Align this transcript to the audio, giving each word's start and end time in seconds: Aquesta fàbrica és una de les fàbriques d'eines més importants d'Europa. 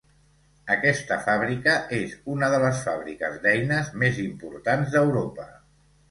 Aquesta 0.75 1.17
fàbrica 1.25 1.73
és 1.97 2.15
una 2.35 2.49
de 2.53 2.59
les 2.63 2.79
fàbriques 2.85 3.35
d'eines 3.43 3.91
més 4.05 4.17
importants 4.23 4.89
d'Europa. 4.97 5.47